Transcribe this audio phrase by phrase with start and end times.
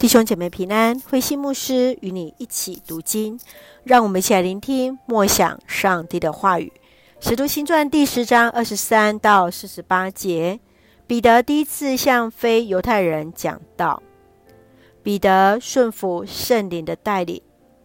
[0.00, 3.38] 弟兄姐妹平安，慧馨牧师与你一起读经，
[3.84, 6.72] 让我们一起来聆听默想上帝的话语。
[7.20, 10.58] 使徒行传第十章二十三到四十八节，
[11.06, 14.02] 彼得第一次向非犹太人讲道。
[15.02, 17.42] 彼得顺服圣灵的带领，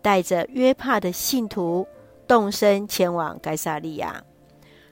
[0.00, 1.88] 带着约帕的信徒，
[2.28, 4.22] 动身前往该撒利亚。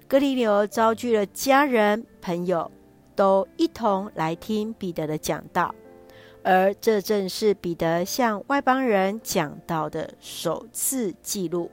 [0.08, 2.68] 哥尼流召聚了家人朋友，
[3.14, 5.72] 都一同来听彼得的讲道。
[6.44, 11.70] 而这正是彼得向外邦人讲到的首次记录。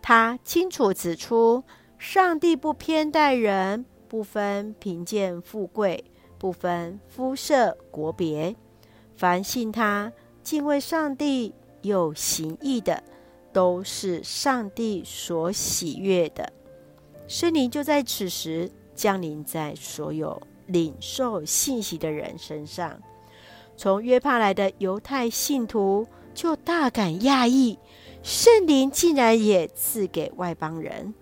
[0.00, 1.64] 他清楚指出，
[1.98, 6.04] 上帝不偏待人，不分贫贱富贵，
[6.38, 8.54] 不分肤色国别。
[9.16, 13.02] 凡信他、敬畏上帝又行义的，
[13.52, 16.52] 都是上帝所喜悦的。
[17.26, 23.00] 圣灵就在此时降临在所有领受信息的人身上。
[23.76, 27.78] 从约帕来的犹太信徒就大感讶异，
[28.22, 31.12] 圣灵竟然也赐给外邦人。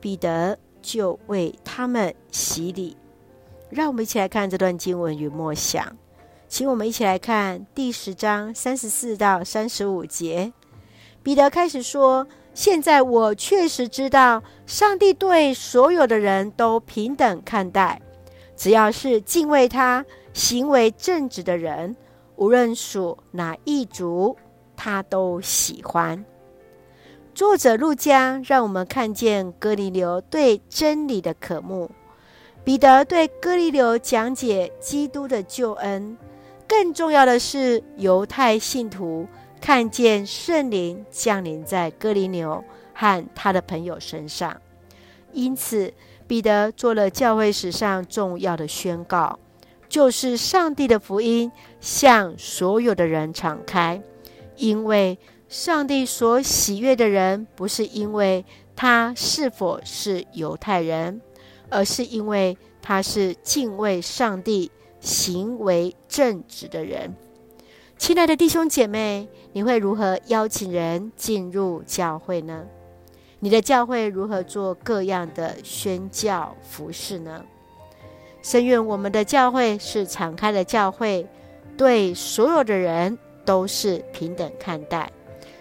[0.00, 2.96] 彼得就为他们洗礼。
[3.70, 5.96] 让我们一起来看这段经文与默想，
[6.48, 10.52] 请我们一起来看第十章三十四到三十五节。
[11.22, 18.00] 彼得开始说：“现在我确实知道，上帝对所有的人都平等看待，
[18.56, 20.04] 只要是敬畏他。”
[20.36, 21.96] 行为正直的人，
[22.36, 24.36] 无论属哪一族，
[24.76, 26.22] 他都喜欢。
[27.34, 31.90] 作者路加让我们看见哥尼流对真理的渴慕，
[32.62, 36.18] 彼得对哥尼流讲解基督的救恩。
[36.68, 39.26] 更重要的是，犹太信徒
[39.58, 42.62] 看见圣灵降临在哥尼流
[42.92, 44.60] 和他的朋友身上，
[45.32, 45.94] 因此
[46.26, 49.38] 彼得做了教会史上重要的宣告。
[49.96, 54.02] 就是上帝的福音向所有的人敞开，
[54.56, 58.44] 因为上帝所喜悦的人，不是因为
[58.76, 61.22] 他是否是犹太人，
[61.70, 67.16] 而是因为他是敬畏上帝、行为正直的人。
[67.96, 72.66] 亲爱的弟兄姐妹，你会如何邀请人进入教会呢？
[73.40, 77.42] 你的教会如何做各样的宣教服事呢？
[78.46, 81.26] 深愿我们的教会是敞开的教会，
[81.76, 85.10] 对所有的人都是平等看待。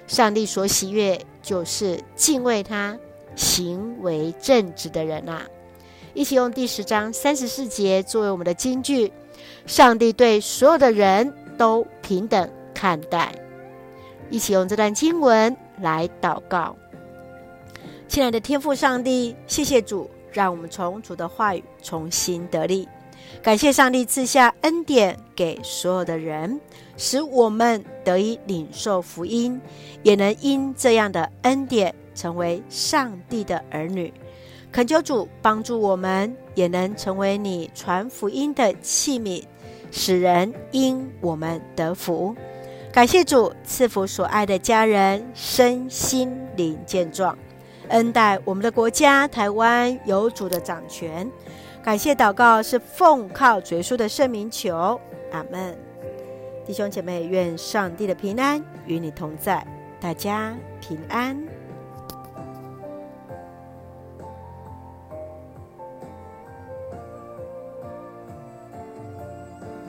[0.06, 2.96] 上帝所喜悦就是敬畏他、
[3.35, 5.41] 行为正直的人啊！
[6.13, 9.12] 一起用第十章三十四节作为我们的金句：
[9.66, 13.34] 上帝对所有的人都平等看待。
[14.29, 16.75] 一起用这段经文来祷告。
[18.07, 20.07] 亲爱的天父上帝，谢谢主。
[20.35, 22.90] 让我们从主的话语重新得力，
[23.41, 26.59] 感谢上帝赐下恩典给所有的人，
[26.97, 29.62] 使我们得以领受福音，
[30.03, 34.13] 也能因这样的恩典成为上帝的儿女。
[34.73, 39.41] 恳求主帮助我们，也能成为你传福音的器皿，
[39.90, 42.35] 使人因我们得福。
[42.91, 47.38] 感谢主赐福所爱的家人身心灵健壮。
[47.90, 51.29] 恩待我们的国家台湾有主的掌权，
[51.84, 55.00] 感谢祷告是奉靠主耶稣的圣名求，
[55.31, 55.78] 阿门。
[56.66, 59.66] 弟兄姐妹，愿上帝的平安与你同在，
[60.00, 61.54] 大家平安。